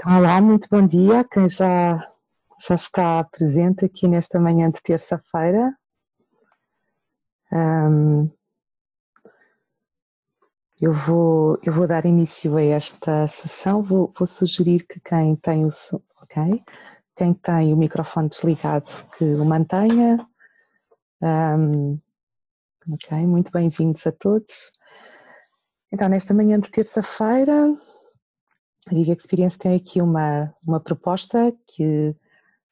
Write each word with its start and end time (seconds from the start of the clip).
Então, 0.00 0.16
olá, 0.16 0.40
muito 0.40 0.66
bom 0.70 0.86
dia. 0.86 1.22
Quem 1.24 1.46
já, 1.46 2.10
já 2.66 2.74
está 2.74 3.22
presente 3.22 3.84
aqui 3.84 4.08
nesta 4.08 4.40
manhã 4.40 4.70
de 4.70 4.80
terça-feira. 4.80 5.76
Um, 7.52 8.30
eu, 10.80 10.90
vou, 10.90 11.58
eu 11.62 11.70
vou 11.70 11.86
dar 11.86 12.06
início 12.06 12.56
a 12.56 12.62
esta 12.62 13.28
sessão. 13.28 13.82
Vou, 13.82 14.10
vou 14.18 14.26
sugerir 14.26 14.86
que 14.86 14.98
quem 15.00 15.36
tem 15.36 15.66
o 15.66 15.68
ok, 16.22 16.64
quem 17.14 17.34
tem 17.34 17.74
o 17.74 17.76
microfone 17.76 18.30
desligado 18.30 18.90
que 19.18 19.24
o 19.24 19.44
mantenha. 19.44 20.26
Um, 21.20 22.00
ok, 22.90 23.26
muito 23.26 23.52
bem-vindos 23.52 24.06
a 24.06 24.12
todos. 24.12 24.72
Então, 25.92 26.08
nesta 26.08 26.32
manhã 26.32 26.58
de 26.58 26.70
terça-feira, 26.70 27.76
a 28.86 28.94
Viva 28.94 29.12
Experience 29.12 29.58
tem 29.58 29.76
aqui 29.76 30.00
uma, 30.00 30.54
uma 30.66 30.80
proposta 30.80 31.52
que 31.66 32.14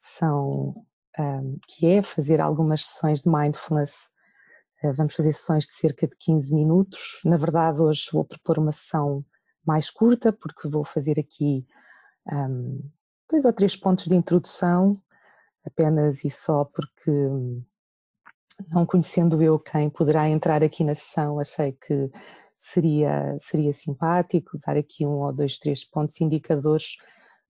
são 0.01 0.75
um, 1.19 1.59
que 1.67 1.87
é 1.87 2.03
fazer 2.03 2.41
algumas 2.41 2.85
sessões 2.85 3.23
de 3.23 3.29
mindfulness. 3.29 4.09
Uh, 4.83 4.93
vamos 4.95 5.15
fazer 5.15 5.33
sessões 5.33 5.65
de 5.65 5.73
cerca 5.75 6.07
de 6.07 6.17
15 6.17 6.55
minutos. 6.55 7.21
Na 7.25 7.37
verdade, 7.37 7.83
hoje 7.83 8.09
vou 8.13 8.25
propor 8.25 8.59
uma 8.59 8.73
sessão 8.73 9.25
mais 9.67 9.91
curta, 9.91 10.33
porque 10.33 10.69
vou 10.69 10.85
fazer 10.85 11.19
aqui 11.19 11.67
um, 12.33 12.81
dois 13.31 13.45
ou 13.45 13.53
três 13.53 13.77
pontos 13.77 14.07
de 14.07 14.15
introdução, 14.15 14.95
apenas 15.65 16.25
e 16.25 16.31
só 16.31 16.65
porque, 16.65 17.11
não 18.69 18.87
conhecendo 18.87 19.43
eu 19.43 19.59
quem 19.59 19.91
poderá 19.91 20.29
entrar 20.29 20.63
aqui 20.63 20.83
na 20.85 20.95
sessão, 20.95 21.39
achei 21.39 21.73
que 21.73 22.11
seria, 22.59 23.37
seria 23.41 23.73
simpático 23.73 24.59
dar 24.59 24.77
aqui 24.77 25.07
um 25.07 25.21
ou 25.21 25.33
dois, 25.33 25.59
três 25.59 25.85
pontos 25.85 26.21
indicadores 26.21 26.97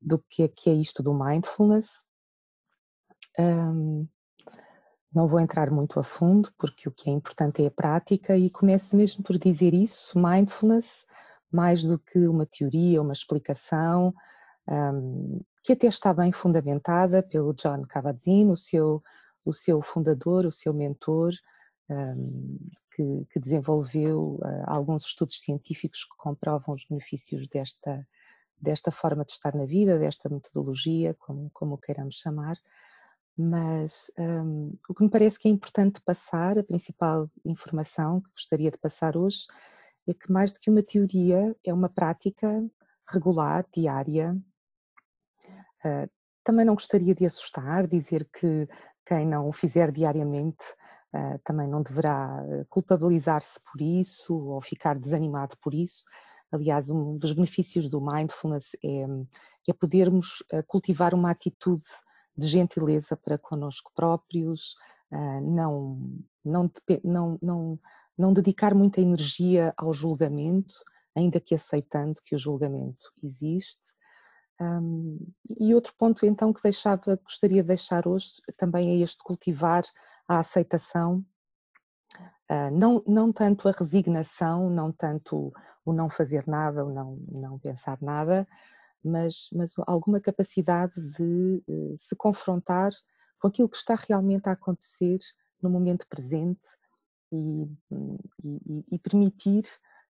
do 0.00 0.18
que 0.18 0.42
é, 0.44 0.48
que 0.48 0.70
é 0.70 0.74
isto 0.74 1.02
do 1.02 1.14
mindfulness. 1.14 2.06
Um, 3.38 4.06
não 5.12 5.26
vou 5.26 5.40
entrar 5.40 5.70
muito 5.70 5.98
a 5.98 6.04
fundo, 6.04 6.52
porque 6.58 6.88
o 6.88 6.92
que 6.92 7.08
é 7.08 7.12
importante 7.12 7.62
é 7.62 7.66
a 7.66 7.70
prática, 7.70 8.36
e 8.36 8.50
começo 8.50 8.94
mesmo 8.94 9.22
por 9.24 9.38
dizer 9.38 9.72
isso: 9.72 10.18
mindfulness, 10.18 11.06
mais 11.50 11.82
do 11.82 11.98
que 11.98 12.28
uma 12.28 12.46
teoria, 12.46 13.00
uma 13.00 13.12
explicação, 13.12 14.14
um, 14.68 15.40
que 15.64 15.72
até 15.72 15.86
está 15.86 16.12
bem 16.12 16.30
fundamentada 16.30 17.22
pelo 17.22 17.54
John 17.54 17.82
Kabat-Zinn, 17.86 18.50
o 18.50 18.56
seu, 18.56 19.02
o 19.44 19.52
seu 19.52 19.80
fundador, 19.82 20.44
o 20.44 20.52
seu 20.52 20.74
mentor, 20.74 21.32
que, 22.94 23.26
que 23.30 23.40
desenvolveu 23.40 24.38
uh, 24.42 24.64
alguns 24.66 25.06
estudos 25.06 25.40
científicos 25.40 26.04
que 26.04 26.16
comprovam 26.16 26.74
os 26.74 26.84
benefícios 26.84 27.46
desta, 27.48 28.06
desta 28.60 28.90
forma 28.90 29.24
de 29.24 29.32
estar 29.32 29.54
na 29.54 29.64
vida, 29.64 29.98
desta 29.98 30.28
metodologia, 30.28 31.14
como, 31.14 31.50
como 31.52 31.78
queiramos 31.78 32.16
chamar. 32.16 32.56
Mas 33.36 34.10
um, 34.18 34.76
o 34.88 34.94
que 34.94 35.04
me 35.04 35.10
parece 35.10 35.38
que 35.38 35.46
é 35.46 35.50
importante 35.50 36.00
passar, 36.00 36.58
a 36.58 36.64
principal 36.64 37.30
informação 37.44 38.20
que 38.20 38.30
gostaria 38.30 38.70
de 38.70 38.78
passar 38.78 39.16
hoje, 39.16 39.46
é 40.08 40.12
que 40.12 40.30
mais 40.32 40.52
do 40.52 40.58
que 40.58 40.70
uma 40.70 40.82
teoria, 40.82 41.54
é 41.64 41.72
uma 41.72 41.88
prática 41.88 42.68
regular, 43.08 43.64
diária. 43.72 44.36
Uh, 45.84 46.10
também 46.42 46.66
não 46.66 46.74
gostaria 46.74 47.14
de 47.14 47.26
assustar, 47.26 47.86
dizer 47.86 48.28
que 48.32 48.66
quem 49.06 49.26
não 49.26 49.48
o 49.48 49.52
fizer 49.52 49.92
diariamente 49.92 50.64
uh, 51.14 51.38
também 51.44 51.68
não 51.68 51.82
deverá 51.82 52.44
eh, 52.48 52.64
culpabilizar-se 52.68 53.60
por 53.60 53.80
isso 53.80 54.34
ou 54.34 54.60
ficar 54.60 54.98
desanimado 54.98 55.56
por 55.58 55.74
isso. 55.74 56.04
Aliás, 56.50 56.90
um 56.90 57.16
dos 57.18 57.32
benefícios 57.32 57.88
do 57.88 58.00
mindfulness 58.00 58.76
é, 58.84 59.06
é 59.68 59.72
podermos 59.72 60.42
uh, 60.52 60.62
cultivar 60.66 61.14
uma 61.14 61.30
atitude 61.30 61.84
de 62.36 62.46
gentileza 62.46 63.16
para 63.16 63.36
connosco 63.36 63.90
próprios, 63.94 64.76
não, 65.42 65.98
não, 66.44 66.70
não, 67.02 67.38
não, 67.42 67.80
não 68.16 68.32
dedicar 68.32 68.74
muita 68.74 69.00
energia 69.00 69.74
ao 69.76 69.92
julgamento, 69.92 70.76
ainda 71.16 71.40
que 71.40 71.54
aceitando 71.54 72.20
que 72.24 72.36
o 72.36 72.38
julgamento 72.38 73.10
existe. 73.22 73.80
Um, 74.60 75.18
e 75.58 75.72
outro 75.72 75.94
ponto 75.96 76.26
então 76.26 76.52
que 76.52 76.62
deixava, 76.62 77.16
gostaria 77.22 77.62
de 77.62 77.68
deixar 77.68 78.08
hoje 78.08 78.26
também 78.56 78.90
é 78.90 79.04
este 79.04 79.22
cultivar 79.22 79.84
a 80.28 80.38
aceitação, 80.38 81.24
ah, 82.48 82.70
não, 82.70 83.02
não 83.06 83.32
tanto 83.32 83.68
a 83.68 83.72
resignação, 83.72 84.70
não 84.70 84.92
tanto 84.92 85.52
o 85.84 85.92
não 85.92 86.08
fazer 86.10 86.46
nada, 86.46 86.84
o 86.84 86.92
não, 86.92 87.16
não 87.28 87.58
pensar 87.58 87.98
nada, 88.00 88.46
mas, 89.02 89.48
mas 89.52 89.72
alguma 89.86 90.20
capacidade 90.20 90.94
de 91.16 91.62
eh, 91.68 91.94
se 91.96 92.14
confrontar 92.16 92.92
com 93.40 93.48
aquilo 93.48 93.68
que 93.68 93.76
está 93.76 93.94
realmente 93.94 94.48
a 94.48 94.52
acontecer 94.52 95.18
no 95.62 95.70
momento 95.70 96.06
presente 96.08 96.60
e, 97.32 97.64
e, 98.44 98.84
e 98.92 98.98
permitir 98.98 99.64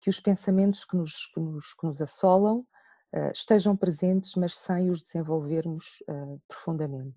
que 0.00 0.10
os 0.10 0.20
pensamentos 0.20 0.84
que 0.84 0.96
nos, 0.96 1.26
que 1.26 1.40
nos, 1.40 1.72
que 1.72 1.86
nos 1.86 2.02
assolam 2.02 2.58
uh, 3.14 3.32
estejam 3.32 3.76
presentes, 3.76 4.34
mas 4.34 4.54
sem 4.54 4.90
os 4.90 5.00
desenvolvermos 5.00 6.02
uh, 6.08 6.40
profundamente. 6.46 7.16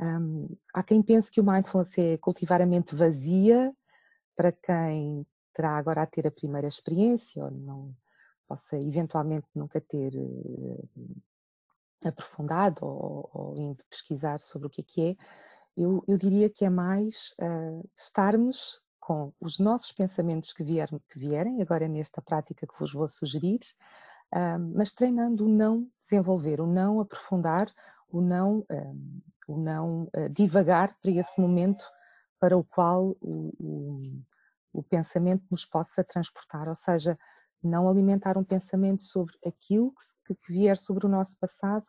Um, 0.00 0.48
há 0.72 0.82
quem 0.82 1.02
pense 1.02 1.30
que 1.30 1.40
o 1.40 1.44
mindfulness 1.44 1.96
é 1.98 2.16
cultivar 2.16 2.60
a 2.60 2.66
mente 2.66 2.96
vazia 2.96 3.72
para 4.36 4.50
quem 4.50 5.24
terá 5.52 5.76
agora 5.76 6.02
a 6.02 6.06
ter 6.06 6.26
a 6.26 6.32
primeira 6.32 6.66
experiência 6.66 7.44
ou 7.44 7.50
não 7.50 7.94
possa 8.48 8.76
eventualmente 8.76 9.46
nunca 9.54 9.80
ter 9.80 10.12
uh, 10.16 10.88
aprofundado 12.04 12.84
ou, 12.84 13.30
ou, 13.32 13.56
indo 13.56 13.82
pesquisar 13.88 14.40
sobre 14.40 14.66
o 14.66 14.70
que 14.70 14.80
é 14.80 14.84
que 14.84 15.02
é, 15.02 15.16
eu, 15.76 16.04
eu 16.06 16.16
diria 16.16 16.50
que 16.50 16.64
é 16.64 16.70
mais 16.70 17.34
uh, 17.40 17.88
estarmos 17.96 18.82
com 19.00 19.32
os 19.40 19.58
nossos 19.58 19.92
pensamentos 19.92 20.52
que, 20.52 20.62
vier, 20.62 20.88
que 21.10 21.18
vierem, 21.18 21.60
agora 21.60 21.86
nesta 21.88 22.22
prática 22.22 22.66
que 22.66 22.78
vos 22.78 22.92
vou 22.92 23.08
sugerir, 23.08 23.60
uh, 24.34 24.58
mas 24.74 24.92
treinando 24.92 25.46
o 25.46 25.48
não 25.48 25.88
desenvolver, 26.02 26.60
o 26.60 26.66
não 26.66 27.00
aprofundar, 27.00 27.72
o 28.16 28.20
não 28.20 28.64
o 29.46 29.58
não 29.58 30.04
uh, 30.04 30.28
divagar 30.30 30.96
para 31.00 31.10
esse 31.10 31.38
momento 31.40 31.84
para 32.40 32.56
o 32.56 32.64
qual 32.64 33.16
o, 33.20 33.52
o, 33.58 34.22
o, 34.72 34.82
pensamento 34.82 35.44
nos 35.50 35.64
possa 35.64 36.02
transportar, 36.02 36.68
ou 36.68 36.74
seja, 36.74 37.18
não 37.62 37.88
alimentar 37.88 38.36
um 38.36 38.44
pensamento 38.44 39.02
sobre 39.02 39.34
aquilo 39.46 39.92
que, 40.26 40.34
que 40.34 40.52
vier 40.52 40.76
sobre 40.76 41.06
o 41.06 41.08
nosso 41.08 41.38
passado, 41.38 41.84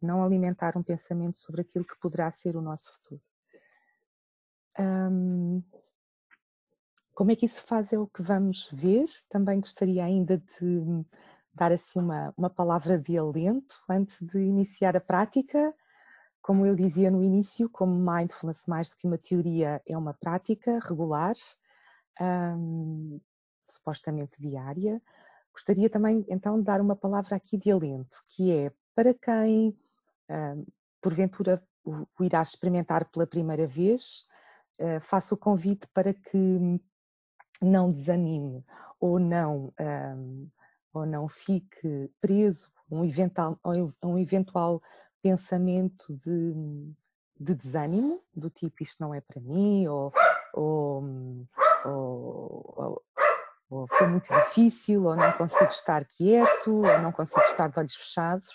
não 0.00 0.22
alimentar 0.22 0.76
um 0.76 0.82
pensamento 0.82 1.38
sobre 1.38 1.62
aquilo 1.62 1.84
que 1.84 1.98
poderá 2.00 2.30
ser 2.30 2.56
o 2.56 2.62
nosso 2.62 2.92
futuro. 2.94 3.20
Um, 4.78 5.62
como 7.14 7.32
é 7.32 7.36
que 7.36 7.46
isso 7.46 7.62
faz 7.64 7.92
é 7.92 7.98
o 7.98 8.06
que 8.06 8.22
vamos 8.22 8.70
ver. 8.72 9.04
Também 9.28 9.60
gostaria 9.60 10.04
ainda 10.04 10.38
de 10.38 11.04
dar 11.58 11.72
assim 11.72 11.98
uma, 11.98 12.32
uma 12.36 12.50
palavra 12.50 12.98
de 12.98 13.18
alento 13.18 13.78
antes 13.88 14.22
de 14.22 14.38
iniciar 14.38 14.96
a 14.96 15.00
prática 15.00 15.74
como 16.48 16.64
eu 16.64 16.74
dizia 16.74 17.10
no 17.10 17.22
início, 17.22 17.68
como 17.68 17.92
mindfulness, 17.92 18.64
mais 18.66 18.88
do 18.88 18.96
que 18.96 19.06
uma 19.06 19.18
teoria, 19.18 19.82
é 19.86 19.94
uma 19.98 20.14
prática 20.14 20.78
regular, 20.82 21.34
um, 22.18 23.20
supostamente 23.68 24.40
diária. 24.40 24.98
Gostaria 25.52 25.90
também 25.90 26.24
então 26.26 26.58
de 26.58 26.64
dar 26.64 26.80
uma 26.80 26.96
palavra 26.96 27.36
aqui 27.36 27.58
de 27.58 27.70
alento, 27.70 28.22
que 28.34 28.50
é 28.50 28.72
para 28.94 29.12
quem 29.12 29.76
um, 30.30 30.64
porventura 31.02 31.62
o, 31.84 32.06
irá 32.24 32.40
experimentar 32.40 33.04
pela 33.10 33.26
primeira 33.26 33.66
vez, 33.66 34.24
uh, 34.80 35.00
faço 35.02 35.34
o 35.34 35.38
convite 35.38 35.86
para 35.92 36.14
que 36.14 36.80
não 37.60 37.92
desanime 37.92 38.64
ou 38.98 39.18
não, 39.18 39.70
um, 39.78 40.48
ou 40.92 41.06
não 41.06 41.28
fique 41.28 42.10
preso 42.20 42.70
a 42.90 42.94
um 42.94 43.04
eventual, 43.04 43.58
a 43.62 44.06
um 44.06 44.18
eventual 44.18 44.82
pensamento 45.22 46.06
de, 46.24 46.54
de 47.38 47.54
desânimo, 47.54 48.22
do 48.34 48.50
tipo 48.50 48.82
isto 48.82 48.96
não 49.00 49.14
é 49.14 49.20
para 49.20 49.40
mim, 49.40 49.86
ou, 49.86 50.12
ou, 50.54 51.04
ou, 51.84 53.02
ou, 53.70 53.86
foi 53.88 54.06
muito 54.06 54.28
difícil, 54.32 55.04
ou 55.04 55.16
não 55.16 55.32
consigo 55.32 55.70
estar 55.70 56.04
quieto, 56.04 56.76
ou 56.76 56.98
não 57.02 57.12
consigo 57.12 57.40
estar 57.42 57.68
de 57.68 57.78
olhos 57.78 57.94
fechados. 57.94 58.48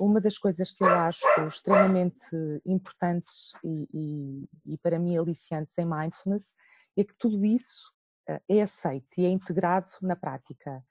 Uma 0.00 0.20
das 0.20 0.36
coisas 0.36 0.70
que 0.70 0.82
eu 0.82 0.88
acho 0.88 1.24
extremamente 1.46 2.36
importantes 2.66 3.52
e, 3.64 3.88
e, 3.94 4.72
e 4.74 4.78
para 4.78 4.98
mim 4.98 5.16
aliciantes 5.16 5.78
em 5.78 5.86
mindfulness 5.86 6.54
é 6.96 7.04
que 7.04 7.16
tudo 7.16 7.44
isso 7.44 7.92
eh, 8.28 8.40
é 8.48 8.62
aceito 8.62 9.18
e 9.18 9.26
é 9.26 9.28
integrado 9.28 9.88
na 10.02 10.16
prática. 10.16 10.82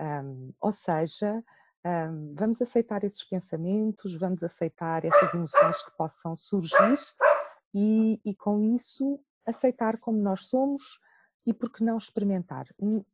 Um, 0.00 0.52
ou 0.60 0.72
seja, 0.72 1.44
um, 1.84 2.34
vamos 2.34 2.62
aceitar 2.62 3.04
esses 3.04 3.22
pensamentos, 3.22 4.14
vamos 4.14 4.42
aceitar 4.42 5.04
essas 5.04 5.34
emoções 5.34 5.82
que 5.82 5.90
possam 5.96 6.34
surgir 6.34 6.98
e, 7.74 8.18
e, 8.24 8.34
com 8.34 8.60
isso 8.60 9.20
aceitar 9.46 9.98
como 9.98 10.18
nós 10.18 10.46
somos 10.46 10.82
e 11.46 11.52
por 11.52 11.70
que 11.70 11.84
não 11.84 11.98
experimentar. 11.98 12.66
Hum, 12.80 13.04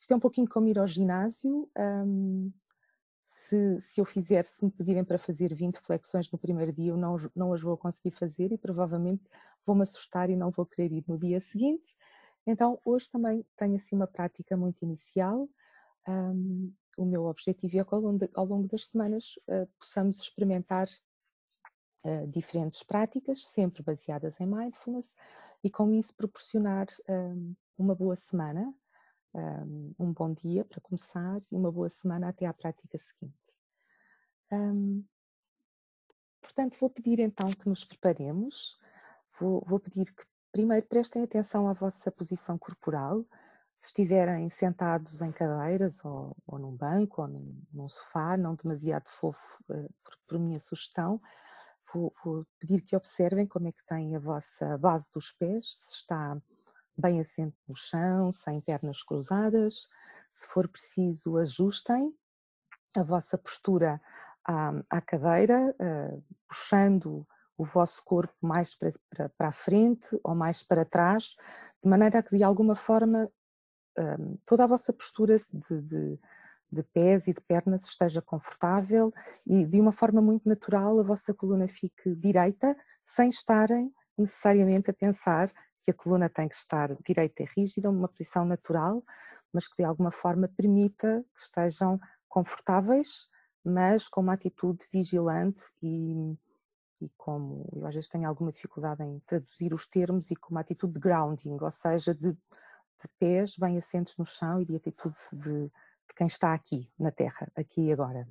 isto 0.00 0.12
é 0.12 0.16
um 0.16 0.20
pouquinho 0.20 0.48
como 0.48 0.68
ir 0.68 0.78
ao 0.78 0.86
ginásio. 0.86 1.70
Um, 1.78 2.52
se, 3.26 3.80
se 3.80 4.00
eu 4.00 4.04
fizer, 4.04 4.44
se 4.44 4.64
me 4.64 4.70
pedirem 4.70 5.04
para 5.04 5.18
fazer 5.18 5.54
20 5.54 5.78
flexões 5.78 6.30
no 6.30 6.38
primeiro 6.38 6.72
dia, 6.72 6.90
eu 6.90 6.96
não, 6.96 7.16
não 7.34 7.52
as 7.52 7.62
vou 7.62 7.76
conseguir 7.76 8.10
fazer 8.10 8.52
e 8.52 8.58
provavelmente 8.58 9.22
vou-me 9.64 9.82
assustar 9.82 10.30
e 10.30 10.36
não 10.36 10.50
vou 10.50 10.66
querer 10.66 10.92
ir 10.92 11.04
no 11.06 11.18
dia 11.18 11.40
seguinte. 11.40 11.96
Então, 12.46 12.78
hoje 12.84 13.08
também 13.10 13.44
tenho 13.56 13.76
assim 13.76 13.96
uma 13.96 14.06
prática 14.06 14.56
muito 14.56 14.82
inicial. 14.82 15.48
Um, 16.06 16.72
o 16.96 17.04
meu 17.04 17.24
objetivo 17.24 17.78
é 17.78 17.84
que 17.84 17.94
ao 17.94 18.00
longo, 18.00 18.18
de, 18.18 18.30
ao 18.34 18.44
longo 18.44 18.68
das 18.68 18.86
semanas 18.86 19.34
uh, 19.48 19.66
possamos 19.78 20.20
experimentar 20.20 20.86
uh, 22.04 22.26
diferentes 22.28 22.82
práticas, 22.82 23.44
sempre 23.44 23.82
baseadas 23.82 24.40
em 24.40 24.46
mindfulness, 24.46 25.16
e 25.62 25.70
com 25.70 25.92
isso 25.92 26.14
proporcionar 26.14 26.86
um, 27.08 27.54
uma 27.78 27.94
boa 27.94 28.14
semana, 28.16 28.72
um, 29.34 29.94
um, 29.98 30.12
bom 30.12 30.32
dia 30.32 30.64
para 30.64 30.80
começar 30.80 31.40
e 31.50 31.56
uma 31.56 31.72
boa 31.72 31.88
semana 31.88 32.28
até 32.28 32.46
à 32.46 32.52
prática 32.52 32.98
seguinte. 32.98 33.34
Portanto, 36.40 36.76
vou 36.78 36.90
pedir 36.90 37.18
então 37.18 37.48
que 37.50 37.68
nos 37.68 37.84
preparemos, 37.84 38.78
vou, 39.40 39.64
vou 39.66 39.80
pedir 39.80 40.14
que 40.14 40.24
primeiro 40.52 40.86
prestem 40.86 41.24
atenção 41.24 41.66
à 41.66 41.72
vossa 41.72 42.12
posição 42.12 42.56
corporal, 42.56 43.24
se 43.76 43.86
estiverem 43.86 44.48
sentados 44.48 45.20
em 45.20 45.32
cadeiras 45.32 46.04
ou, 46.04 46.36
ou 46.46 46.58
num 46.58 46.76
banco 46.76 47.22
ou 47.22 47.28
num, 47.28 47.62
num, 47.72 47.88
sofá, 47.88 48.36
não 48.36 48.54
demasiado 48.54 49.08
fofo, 49.08 49.62
uh, 49.68 49.92
por, 50.02 50.18
por, 50.26 50.38
minha 50.38 50.60
sugestão, 50.60 51.20
vou, 51.92 52.12
vou, 52.24 52.46
pedir 52.58 52.80
que 52.80 52.96
observem 52.96 53.46
como 53.46 53.68
é 53.68 53.72
que 53.72 53.84
tem 53.86 54.14
a 54.16 54.18
vossa 54.18 54.78
base 54.78 55.10
dos 55.12 55.32
pés, 55.32 55.66
se 55.66 55.96
está 55.96 56.36
bem 56.96 57.20
assente 57.20 57.56
no 57.68 57.74
chão, 57.74 58.30
sem 58.30 58.60
pernas 58.60 59.02
cruzadas. 59.02 59.88
Se 60.32 60.46
for 60.48 60.68
preciso, 60.68 61.36
ajustem 61.38 62.14
a 62.96 63.02
vossa 63.02 63.36
postura 63.36 64.00
à, 64.44 64.72
à 64.90 65.00
cadeira, 65.00 65.74
uh, 65.80 66.24
puxando 66.48 67.26
o 67.56 67.64
vosso 67.64 68.02
corpo 68.04 68.34
mais 68.40 68.74
para, 68.74 68.92
para, 69.10 69.28
para, 69.30 69.48
a 69.48 69.52
frente 69.52 70.18
ou 70.22 70.34
mais 70.34 70.62
para 70.62 70.84
trás, 70.84 71.36
de 71.82 71.88
maneira 71.88 72.22
que 72.22 72.36
de 72.36 72.42
alguma 72.42 72.74
forma 72.74 73.30
um, 73.98 74.36
toda 74.44 74.64
a 74.64 74.66
vossa 74.66 74.92
postura 74.92 75.40
de, 75.52 75.80
de, 75.82 76.18
de, 76.70 76.82
pés 76.82 77.26
e 77.26 77.32
de 77.32 77.40
pernas 77.40 77.84
esteja 77.84 78.20
confortável 78.20 79.12
e 79.46 79.64
de 79.64 79.80
uma 79.80 79.92
forma 79.92 80.20
muito 80.20 80.48
natural 80.48 80.98
a 80.98 81.02
vossa 81.02 81.32
coluna 81.32 81.68
fique 81.68 82.14
direita, 82.14 82.76
sem 83.04 83.28
estarem 83.28 83.92
necessariamente 84.16 84.90
a 84.90 84.94
pensar 84.94 85.50
que 85.82 85.90
a 85.90 85.94
coluna 85.94 86.28
tem 86.28 86.48
que 86.48 86.54
estar 86.54 86.96
direita 87.04 87.42
e 87.42 87.46
rígida, 87.56 87.90
uma 87.90 88.08
posição 88.08 88.44
natural, 88.44 89.04
mas 89.52 89.68
que 89.68 89.76
de 89.76 89.84
alguma 89.84 90.10
forma 90.10 90.48
permita 90.48 91.24
que 91.34 91.40
estejam 91.40 92.00
confortáveis, 92.28 93.28
mas 93.62 94.08
com 94.08 94.22
uma 94.22 94.32
atitude 94.32 94.84
vigilante 94.92 95.62
e, 95.82 96.36
e 97.00 97.10
como 97.16 97.68
eu 97.72 97.86
às 97.86 97.94
vezes 97.94 98.08
tenho 98.08 98.26
alguma 98.26 98.50
dificuldade 98.50 99.02
em 99.02 99.20
traduzir 99.26 99.74
os 99.74 99.86
termos 99.86 100.30
e 100.30 100.36
com 100.36 100.50
uma 100.50 100.60
atitude 100.60 100.94
de 100.94 101.00
grounding, 101.00 101.56
ou 101.60 101.70
seja, 101.70 102.14
de 102.14 102.36
de 103.00 103.08
pés 103.18 103.56
bem 103.56 103.76
assentos 103.76 104.16
no 104.16 104.24
chão 104.24 104.60
e 104.60 104.64
de 104.64 104.76
atitude 104.76 105.16
de, 105.32 105.68
de 105.68 106.14
quem 106.16 106.26
está 106.26 106.54
aqui 106.54 106.90
na 106.98 107.10
terra, 107.10 107.50
aqui 107.56 107.82
e 107.82 107.92
agora. 107.92 108.28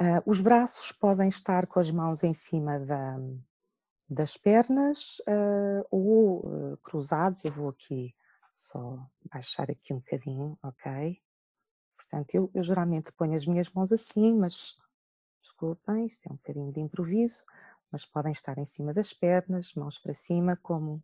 Uh, 0.00 0.22
os 0.24 0.40
braços 0.40 0.90
podem 0.92 1.28
estar 1.28 1.66
com 1.66 1.78
as 1.78 1.90
mãos 1.90 2.24
em 2.24 2.32
cima 2.32 2.78
da, 2.80 3.18
das 4.08 4.36
pernas 4.36 5.18
uh, 5.20 5.86
ou 5.90 6.40
uh, 6.40 6.76
cruzados. 6.78 7.44
Eu 7.44 7.52
vou 7.52 7.68
aqui 7.68 8.14
só 8.52 8.98
baixar 9.32 9.70
aqui 9.70 9.92
um 9.92 9.98
bocadinho, 9.98 10.58
ok? 10.62 11.20
Portanto, 11.96 12.34
eu, 12.34 12.50
eu 12.54 12.62
geralmente 12.62 13.12
ponho 13.12 13.34
as 13.34 13.46
minhas 13.46 13.70
mãos 13.70 13.92
assim, 13.92 14.34
mas 14.34 14.76
desculpem, 15.40 16.06
isto 16.06 16.26
é 16.26 16.32
um 16.32 16.36
bocadinho 16.36 16.72
de 16.72 16.80
improviso, 16.80 17.44
mas 17.90 18.04
podem 18.04 18.32
estar 18.32 18.58
em 18.58 18.64
cima 18.64 18.92
das 18.92 19.12
pernas, 19.12 19.74
mãos 19.74 19.98
para 19.98 20.14
cima, 20.14 20.56
como 20.56 21.02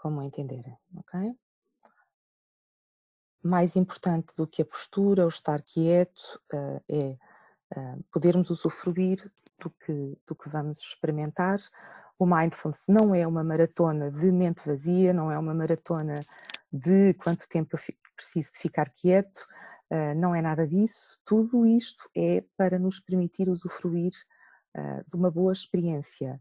como 0.00 0.22
entenderem, 0.22 0.76
ok? 0.96 1.34
Mais 3.42 3.76
importante 3.76 4.34
do 4.34 4.46
que 4.46 4.62
a 4.62 4.64
postura, 4.64 5.26
o 5.26 5.28
estar 5.28 5.62
quieto, 5.62 6.40
uh, 6.52 6.82
é 6.88 7.16
uh, 7.76 8.04
podermos 8.10 8.50
usufruir 8.50 9.30
do 9.58 9.70
que, 9.70 10.18
do 10.26 10.34
que 10.34 10.48
vamos 10.48 10.78
experimentar. 10.78 11.58
O 12.18 12.26
mindfulness 12.26 12.86
não 12.88 13.14
é 13.14 13.26
uma 13.26 13.44
maratona 13.44 14.10
de 14.10 14.32
mente 14.32 14.66
vazia, 14.66 15.12
não 15.12 15.30
é 15.30 15.38
uma 15.38 15.54
maratona 15.54 16.20
de 16.72 17.14
quanto 17.14 17.48
tempo 17.48 17.76
eu 17.76 17.80
preciso 18.16 18.52
de 18.52 18.58
ficar 18.58 18.88
quieto, 18.88 19.46
uh, 19.90 20.14
não 20.16 20.34
é 20.34 20.40
nada 20.40 20.66
disso. 20.66 21.20
Tudo 21.26 21.66
isto 21.66 22.08
é 22.16 22.42
para 22.56 22.78
nos 22.78 23.00
permitir 23.00 23.48
usufruir 23.48 24.12
de 25.08 25.16
uma 25.16 25.32
boa 25.32 25.52
experiência 25.52 26.40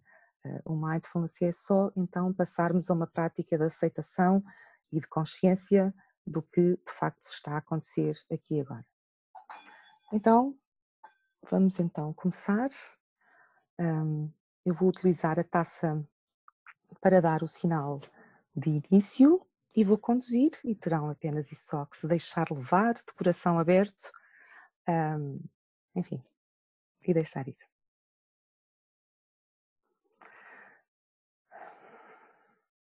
o 0.65 0.75
mindfulness 0.75 1.41
é 1.41 1.51
só 1.51 1.91
então 1.95 2.33
passarmos 2.33 2.89
a 2.89 2.93
uma 2.93 3.07
prática 3.07 3.57
de 3.57 3.63
aceitação 3.63 4.43
e 4.91 4.99
de 4.99 5.07
consciência 5.07 5.93
do 6.25 6.41
que 6.41 6.77
de 6.77 6.91
facto 6.91 7.23
está 7.23 7.53
a 7.53 7.57
acontecer 7.57 8.17
aqui 8.31 8.59
agora. 8.59 8.85
Então, 10.13 10.57
vamos 11.49 11.79
então 11.79 12.13
começar. 12.13 12.69
eu 14.65 14.73
vou 14.73 14.89
utilizar 14.89 15.39
a 15.39 15.43
taça 15.43 16.05
para 17.01 17.21
dar 17.21 17.43
o 17.43 17.47
sinal 17.47 18.01
de 18.55 18.81
início 18.91 19.45
e 19.75 19.83
vou 19.83 19.97
conduzir 19.97 20.51
e 20.63 20.75
terão 20.75 21.09
apenas 21.09 21.51
e 21.51 21.55
só 21.55 21.85
que 21.85 21.97
se 21.97 22.07
deixar 22.07 22.49
levar 22.51 22.95
de 22.95 23.13
coração 23.15 23.59
aberto, 23.59 24.11
enfim, 25.95 26.23
e 27.03 27.13
deixar 27.13 27.47
ir. 27.47 27.68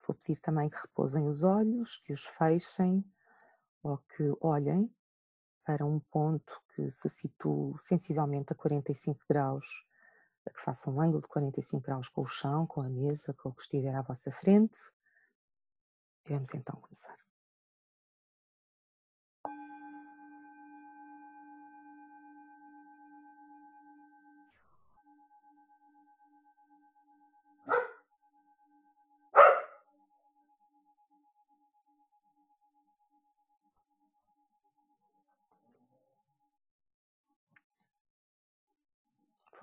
Vou 0.07 0.15
pedir 0.15 0.39
também 0.41 0.69
que 0.69 0.77
repousem 0.77 1.27
os 1.27 1.43
olhos, 1.43 1.97
que 1.99 2.13
os 2.13 2.25
fechem 2.25 3.05
ou 3.83 3.99
que 3.99 4.33
olhem 4.41 4.95
para 5.65 5.85
um 5.85 5.99
ponto 5.99 6.61
que 6.75 6.91
se 6.91 7.09
situa 7.09 7.77
sensivelmente 7.79 8.53
a 8.53 8.57
45 8.57 9.25
graus, 9.29 9.67
que 10.55 10.61
façam 10.61 10.95
um 10.95 11.01
ângulo 11.01 11.23
de 11.23 11.29
45 11.29 11.83
graus 11.83 12.09
com 12.09 12.21
o 12.21 12.27
chão, 12.27 12.67
com 12.67 12.83
a 12.83 12.89
mesa, 12.89 13.33
com 13.33 13.49
o 13.49 13.55
que 13.55 13.63
estiver 13.63 13.95
à 13.95 14.03
vossa 14.03 14.31
frente. 14.31 14.79
E 16.27 16.33
vamos 16.33 16.53
então 16.55 16.79
começar. 16.81 17.24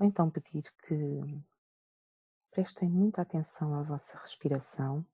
Vou 0.01 0.07
então 0.07 0.31
pedir 0.31 0.63
que 0.81 1.43
prestem 2.49 2.89
muita 2.89 3.21
atenção 3.21 3.75
à 3.75 3.83
vossa 3.83 4.17
respiração. 4.17 5.05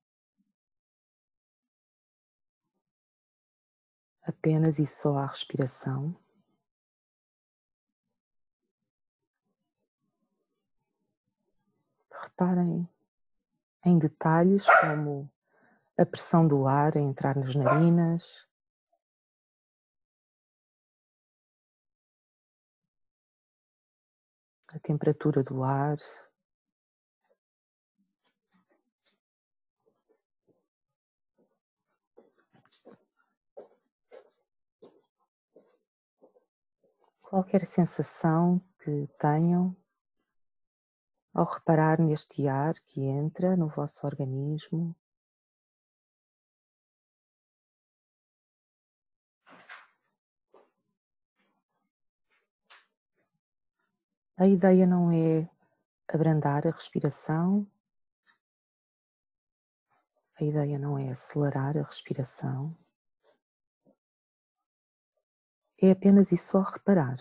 Apenas 4.22 4.78
e 4.78 4.86
só 4.86 5.18
à 5.18 5.26
respiração. 5.26 6.16
Reparem 12.10 12.88
em 13.84 13.98
detalhes 13.98 14.64
como 14.80 15.30
a 15.98 16.06
pressão 16.06 16.48
do 16.48 16.66
ar 16.66 16.96
a 16.96 17.00
entrar 17.00 17.36
nas 17.36 17.54
narinas, 17.54 18.47
a 24.74 24.78
temperatura 24.78 25.42
do 25.42 25.62
ar. 25.64 25.96
Qualquer 37.22 37.64
sensação 37.64 38.60
que 38.80 39.06
tenham 39.18 39.76
ao 41.34 41.44
reparar 41.44 42.00
neste 42.00 42.48
ar 42.48 42.74
que 42.86 43.02
entra 43.02 43.56
no 43.56 43.68
vosso 43.68 44.06
organismo. 44.06 44.96
A 54.40 54.46
ideia 54.46 54.86
não 54.86 55.10
é 55.10 55.50
abrandar 56.06 56.64
a 56.64 56.70
respiração, 56.70 57.66
a 60.40 60.44
ideia 60.44 60.78
não 60.78 60.96
é 60.96 61.08
acelerar 61.08 61.76
a 61.76 61.82
respiração, 61.82 62.72
é 65.82 65.90
apenas 65.90 66.30
e 66.30 66.36
só 66.36 66.60
reparar. 66.60 67.18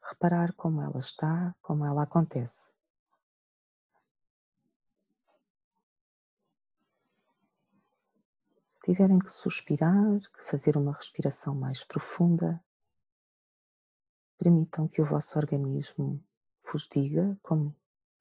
Reparar 0.00 0.54
como 0.54 0.80
ela 0.80 0.98
está, 1.00 1.54
como 1.60 1.84
ela 1.84 2.04
acontece. 2.04 2.72
Se 8.70 8.80
tiverem 8.80 9.18
que 9.18 9.30
suspirar, 9.30 10.18
que 10.18 10.44
fazer 10.44 10.78
uma 10.78 10.94
respiração 10.94 11.54
mais 11.54 11.84
profunda, 11.84 12.58
permitam 14.38 14.88
que 14.88 15.02
o 15.02 15.04
vosso 15.04 15.38
organismo 15.38 16.24
vos 16.72 16.88
diga 16.88 17.38
como 17.42 17.74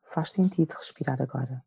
faz 0.04 0.32
sentido 0.32 0.74
respirar 0.74 1.22
agora. 1.22 1.66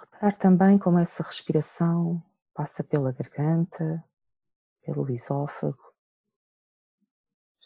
Reparar 0.00 0.36
também 0.36 0.78
como 0.78 0.98
essa 0.98 1.22
respiração 1.22 2.22
passa 2.54 2.82
pela 2.82 3.12
garganta, 3.12 4.02
pelo 4.82 5.08
esófago. 5.10 5.94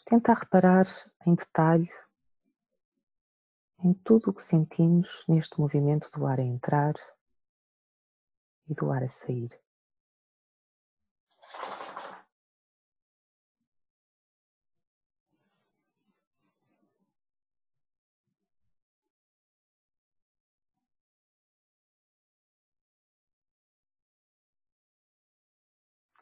Tenta 0.05 0.33
reparar 0.33 0.87
em 1.25 1.35
detalhe 1.35 1.89
em 3.83 3.93
tudo 3.93 4.29
o 4.29 4.33
que 4.33 4.43
sentimos 4.43 5.25
neste 5.27 5.59
movimento 5.59 6.09
do 6.11 6.25
ar 6.27 6.39
a 6.39 6.43
entrar 6.43 6.93
e 8.67 8.73
do 8.75 8.91
ar 8.91 9.03
a 9.03 9.07
sair. 9.07 9.49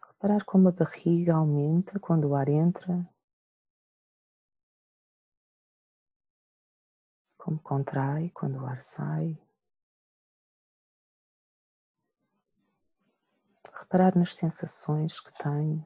Reparar 0.07 0.43
como 0.45 0.67
a 0.69 0.71
barriga 0.71 1.35
aumenta 1.35 1.99
quando 1.99 2.25
o 2.29 2.35
ar 2.35 2.49
entra, 2.49 3.07
como 7.49 7.59
contrai 7.61 8.29
quando 8.29 8.59
o 8.59 8.65
ar 8.67 8.79
sai. 8.79 9.35
Reparar 13.73 14.15
nas 14.15 14.35
sensações 14.35 15.19
que 15.19 15.33
tenho. 15.33 15.83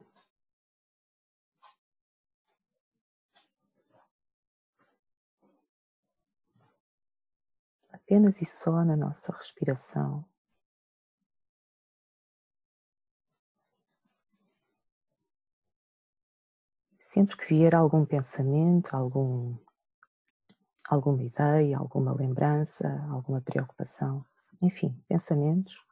Apenas 7.90 8.42
e 8.42 8.44
só 8.44 8.84
na 8.84 8.94
nossa 8.94 9.32
respiração. 9.32 10.22
Sempre 16.98 17.36
que 17.38 17.46
vier 17.46 17.74
algum 17.74 18.04
pensamento, 18.04 18.94
algum, 18.94 19.56
alguma 20.88 21.22
ideia, 21.22 21.78
alguma 21.78 22.12
lembrança, 22.12 22.88
alguma 23.10 23.40
preocupação, 23.40 24.24
enfim, 24.62 25.02
pensamentos, 25.08 25.84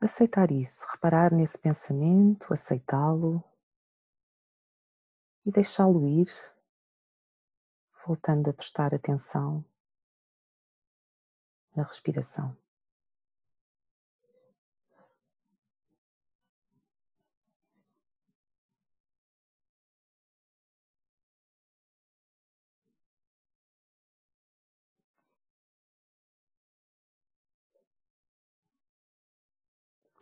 aceitar 0.00 0.50
isso, 0.50 0.86
reparar 0.90 1.32
nesse 1.32 1.58
pensamento, 1.58 2.52
aceitá-lo 2.52 3.42
e 5.44 5.50
deixá-lo 5.50 6.06
ir, 6.06 6.28
voltando 8.06 8.50
a 8.50 8.52
prestar 8.52 8.94
atenção 8.94 9.64
na 11.74 11.82
respiração. 11.82 12.56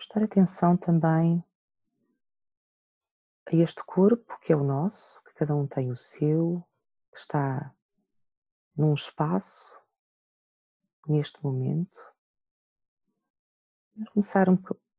Prestar 0.02 0.25
atenção 0.25 0.76
também 0.76 1.44
a 3.47 3.54
este 3.54 3.85
corpo 3.85 4.37
que 4.40 4.52
é 4.52 4.56
o 4.56 4.64
nosso, 4.64 5.23
que 5.23 5.32
cada 5.35 5.54
um 5.54 5.64
tem 5.64 5.92
o 5.92 5.97
seu, 5.97 6.61
que 7.12 7.18
está 7.18 7.73
num 8.76 8.94
espaço 8.94 9.80
neste 11.06 11.40
momento. 11.44 12.04
Vamos 13.94 14.11
começar 14.11 14.47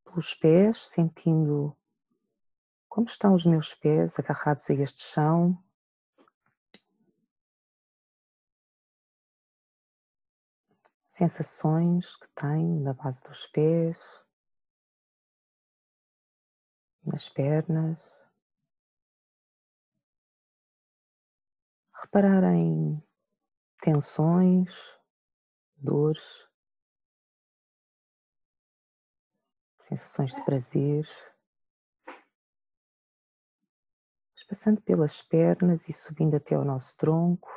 pelos 0.05 0.33
pés, 0.35 0.77
sentindo 0.77 1.75
como 2.87 3.05
estão 3.05 3.33
os 3.33 3.45
meus 3.45 3.75
pés 3.75 4.17
agarrados 4.17 4.69
a 4.69 4.73
este 4.73 5.01
chão. 5.01 5.61
Sensações 11.05 12.15
que 12.15 12.29
tenho 12.29 12.79
na 12.79 12.93
base 12.93 13.21
dos 13.23 13.45
pés 13.47 14.22
nas 17.05 17.29
pernas. 17.29 17.99
Reparar 22.01 22.43
em 22.55 23.01
tensões, 23.81 24.97
dores, 25.75 26.49
sensações 29.81 30.35
de 30.35 30.43
prazer. 30.43 31.07
Passando 34.49 34.81
pelas 34.81 35.19
pernas 35.19 35.89
e 35.89 35.93
subindo 35.93 36.35
até 36.35 36.53
ao 36.53 36.63
nosso 36.63 36.95
tronco. 36.97 37.49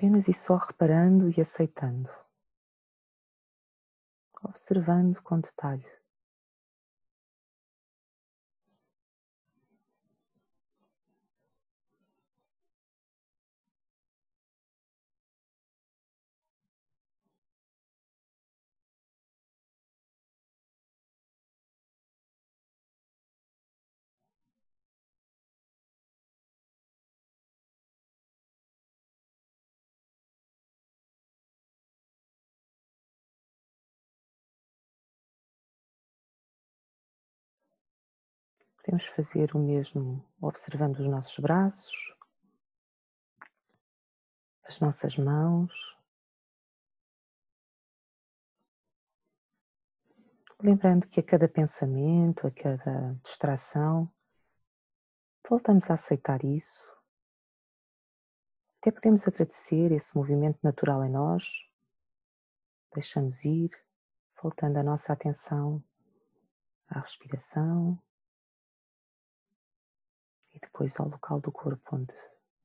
Apenas 0.00 0.28
e 0.28 0.32
só 0.32 0.56
reparando 0.56 1.28
e 1.28 1.42
aceitando, 1.42 2.08
observando 4.42 5.20
com 5.20 5.38
detalhe. 5.38 5.84
Podemos 38.90 39.06
fazer 39.06 39.54
o 39.54 39.58
mesmo 39.60 40.28
observando 40.40 40.98
os 40.98 41.06
nossos 41.06 41.38
braços, 41.38 42.12
as 44.66 44.80
nossas 44.80 45.16
mãos. 45.16 45.96
Lembrando 50.60 51.06
que 51.06 51.20
a 51.20 51.22
cada 51.22 51.48
pensamento, 51.48 52.48
a 52.48 52.50
cada 52.50 53.12
distração, 53.22 54.12
voltamos 55.48 55.88
a 55.88 55.94
aceitar 55.94 56.44
isso. 56.44 56.92
Até 58.80 58.90
podemos 58.90 59.24
agradecer 59.28 59.92
esse 59.92 60.16
movimento 60.16 60.58
natural 60.64 61.04
em 61.04 61.10
nós. 61.10 61.44
Deixamos 62.92 63.44
ir, 63.44 63.70
voltando 64.42 64.78
a 64.78 64.82
nossa 64.82 65.12
atenção 65.12 65.80
à 66.88 66.98
respiração 66.98 67.96
e 70.60 70.66
depois 70.66 70.98
ao 71.00 71.08
local 71.08 71.40
do 71.40 71.50
corpo 71.50 71.96
onde 71.96 72.14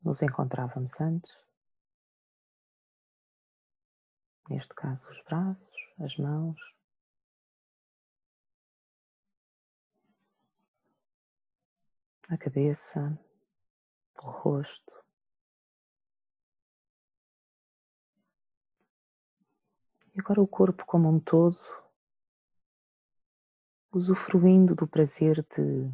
nos 0.04 0.22
encontrávamos 0.22 1.00
antes. 1.00 1.38
Neste 4.50 4.76
caso, 4.76 5.10
os 5.10 5.22
braços, 5.24 5.94
as 6.00 6.18
mãos. 6.18 6.60
A 12.30 12.38
cabeça, 12.38 13.18
o 14.24 14.30
rosto. 14.30 14.94
E 20.14 20.20
agora 20.20 20.42
o 20.42 20.48
corpo 20.48 20.86
como 20.86 21.10
um 21.10 21.20
todo, 21.20 21.58
usufruindo 23.92 24.76
do 24.76 24.88
prazer 24.88 25.44
de 25.44 25.92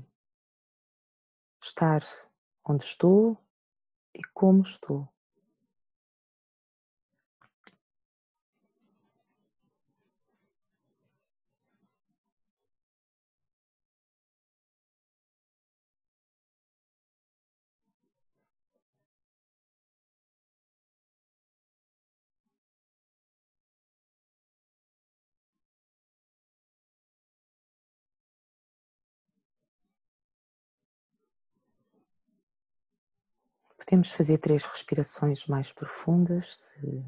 estar 1.65 2.01
onde 2.65 2.83
estou 2.85 3.37
e 4.13 4.21
como 4.33 4.61
estou. 4.61 5.10
Podemos 33.91 34.13
fazer 34.13 34.37
três 34.37 34.63
respirações 34.63 35.45
mais 35.47 35.73
profundas, 35.73 36.55
se, 36.55 37.05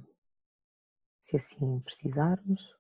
se 1.18 1.38
assim 1.38 1.80
precisarmos. 1.80 2.76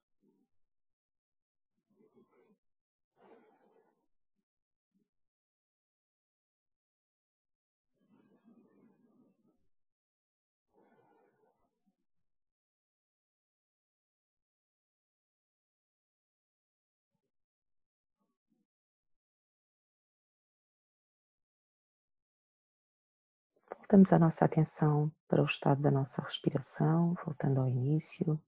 Voltamos 23.84 24.14
a 24.14 24.18
nossa 24.18 24.46
atenção 24.46 25.12
para 25.28 25.42
o 25.42 25.46
estado 25.46 25.82
da 25.82 25.92
nossa 25.92 26.22
respiração, 26.22 27.16
voltando 27.26 27.60
ao 27.60 27.68
início. 27.68 28.42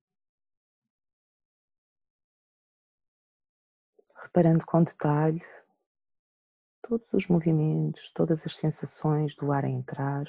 Reparando 4.16 4.66
com 4.66 4.82
detalhe 4.82 5.42
todos 6.82 7.12
os 7.12 7.28
movimentos, 7.28 8.12
todas 8.12 8.46
as 8.46 8.56
sensações 8.56 9.36
do 9.36 9.52
ar 9.52 9.66
a 9.66 9.70
entrar, 9.70 10.24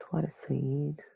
do 0.00 0.16
ar 0.16 0.24
a 0.24 0.30
sair. 0.30 1.11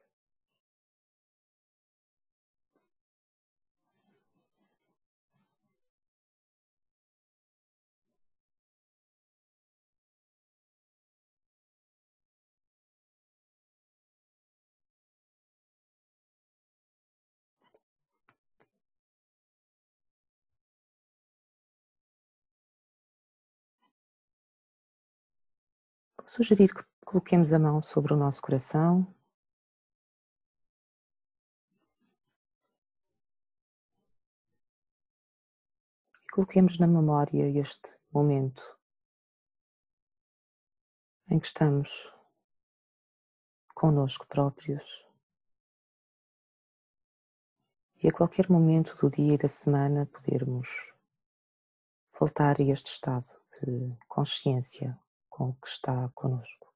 Sugerir 26.27 26.75
que 26.75 26.85
coloquemos 27.05 27.53
a 27.53 27.59
mão 27.59 27.81
sobre 27.81 28.13
o 28.13 28.17
nosso 28.17 28.43
coração. 28.43 29.07
E 36.23 36.33
coloquemos 36.33 36.79
na 36.79 36.87
memória 36.87 37.49
este 37.59 37.97
momento 38.13 38.77
em 41.31 41.39
que 41.39 41.47
estamos 41.47 42.13
conosco 43.75 44.27
próprios. 44.27 45.07
E 48.03 48.09
a 48.09 48.13
qualquer 48.13 48.51
momento 48.51 48.95
do 48.97 49.11
dia 49.11 49.35
e 49.35 49.39
da 49.39 49.49
semana 49.49 50.07
podermos 50.07 50.93
voltar 52.19 52.61
a 52.61 52.65
este 52.65 52.93
estado 52.93 53.27
de 53.61 53.97
consciência 54.09 54.99
com 55.37 55.51
o 55.51 55.55
que 55.57 55.69
está 55.69 56.09
conosco. 56.15 56.75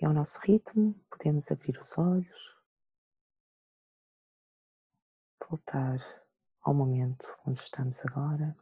E 0.00 0.06
ao 0.06 0.14
nosso 0.14 0.38
ritmo, 0.40 0.94
podemos 1.10 1.50
abrir 1.52 1.78
os 1.78 1.98
olhos, 1.98 2.56
voltar 5.46 5.98
ao 6.62 6.72
momento 6.72 7.36
onde 7.46 7.60
estamos 7.60 8.02
agora. 8.06 8.56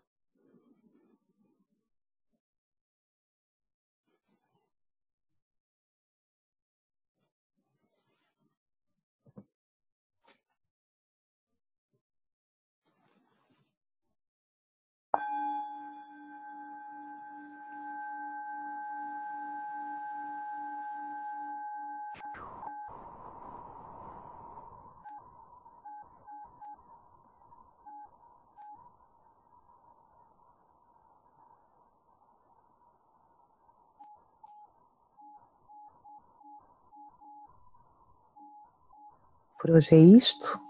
Por 39.64 39.70
hoje 39.70 39.94
é 39.94 39.98
isto. 39.98 40.60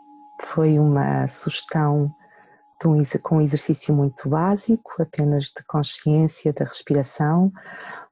Foi 0.41 0.79
uma 0.79 1.27
sugestão 1.27 2.15
um, 2.87 3.03
com 3.23 3.39
um 3.39 3.41
exercício 3.41 3.93
muito 3.93 4.29
básico, 4.29 5.03
apenas 5.03 5.47
de 5.47 5.65
consciência 5.67 6.53
da 6.53 6.65
respiração. 6.65 7.53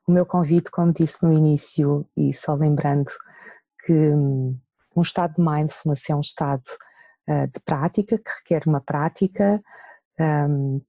O 0.07 0.13
meu 0.13 0.27
convite, 0.27 0.71
como 0.71 0.93
disse 0.93 1.23
no 1.25 1.33
início, 1.33 2.07
e 2.17 2.33
só 2.33 2.55
lembrando 2.55 3.11
que 3.85 3.93
hum, 3.93 4.59
um 4.97 5.03
estado 5.03 5.35
de 5.35 5.43
mindfulness 5.43 6.09
é 6.11 6.15
um 6.15 6.21
estado 6.21 6.65
uh, 7.29 7.47
de 7.47 7.61
prática, 7.65 8.19
que 8.19 8.31
requer 8.39 8.63
uma 8.67 8.81
prática, 8.81 9.63
um, 10.21 10.81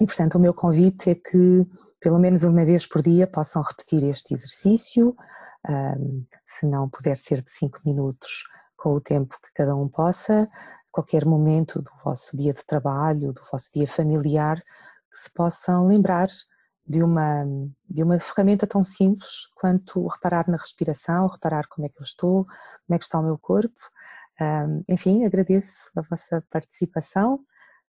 e 0.00 0.06
portanto 0.06 0.36
o 0.36 0.40
meu 0.40 0.54
convite 0.54 1.10
é 1.10 1.14
que 1.14 1.66
pelo 2.00 2.18
menos 2.18 2.42
uma 2.42 2.64
vez 2.64 2.86
por 2.86 3.02
dia 3.02 3.26
possam 3.26 3.62
repetir 3.62 4.04
este 4.04 4.34
exercício, 4.34 5.16
um, 5.68 6.24
se 6.46 6.66
não 6.66 6.88
puder 6.88 7.16
ser 7.16 7.42
de 7.42 7.50
5 7.50 7.80
minutos, 7.84 8.44
com 8.76 8.94
o 8.94 9.00
tempo 9.00 9.36
que 9.42 9.52
cada 9.54 9.74
um 9.74 9.88
possa, 9.88 10.48
qualquer 10.92 11.24
momento 11.24 11.82
do 11.82 11.90
vosso 12.04 12.36
dia 12.36 12.52
de 12.52 12.64
trabalho, 12.64 13.32
do 13.32 13.42
vosso 13.50 13.70
dia 13.72 13.88
familiar, 13.88 14.58
que 15.10 15.18
se 15.18 15.30
possam 15.32 15.86
lembrar 15.86 16.28
de 16.86 17.02
uma, 17.02 17.44
de 17.88 18.02
uma 18.02 18.18
ferramenta 18.20 18.66
tão 18.66 18.84
simples 18.84 19.48
quanto 19.54 20.06
reparar 20.06 20.48
na 20.48 20.56
respiração, 20.56 21.26
reparar 21.26 21.66
como 21.68 21.86
é 21.86 21.88
que 21.88 22.00
eu 22.00 22.04
estou, 22.04 22.44
como 22.44 22.94
é 22.94 22.98
que 22.98 23.04
está 23.04 23.18
o 23.18 23.22
meu 23.22 23.38
corpo. 23.38 23.78
Um, 24.40 24.82
enfim, 24.88 25.24
agradeço 25.24 25.90
a 25.96 26.02
vossa 26.02 26.44
participação. 26.50 27.40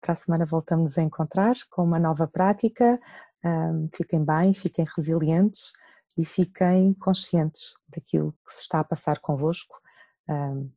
Para 0.00 0.12
a 0.12 0.16
semana 0.16 0.44
voltamos 0.44 0.98
a 0.98 1.02
encontrar 1.02 1.55
com 1.70 1.85
uma 1.85 1.98
nova 1.98 2.26
prática. 2.26 3.00
Um, 3.44 3.88
fiquem 3.94 4.24
bem, 4.24 4.52
fiquem 4.52 4.85
resilientes 4.96 5.72
e 6.18 6.24
fiquem 6.24 6.92
conscientes 6.94 7.74
daquilo 7.88 8.33
que 8.46 8.52
se 8.52 8.62
está 8.62 8.81
a 8.81 8.85
passar 8.85 9.18
convosco 9.20 9.83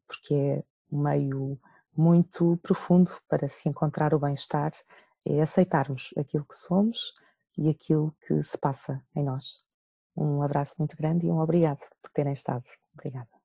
porque 0.08 0.34
é 0.34 0.63
um 0.91 1.01
meio 1.01 1.60
muito 1.95 2.58
profundo 2.58 3.12
para 3.28 3.47
se 3.47 3.69
encontrar 3.69 4.13
o 4.13 4.19
bem-estar, 4.19 4.71
é 5.25 5.41
aceitarmos 5.41 6.13
aquilo 6.17 6.45
que 6.45 6.56
somos 6.56 7.13
e 7.58 7.70
aquilo 7.70 8.15
que 8.28 8.41
se 8.44 8.58
passa 8.58 9.02
em 9.15 9.24
nós. 9.24 9.63
Um 10.15 10.41
abraço 10.41 10.76
muito 10.78 10.96
grande 10.96 11.28
e 11.28 11.32
um 11.32 11.39
obrigado 11.39 11.80
por 12.02 12.12
terem 12.12 12.34
estado. 12.34 12.63
Obrigada. 12.94 13.44